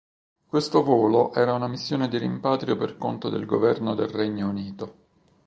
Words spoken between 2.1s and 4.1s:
rimpatrio per conto del governo del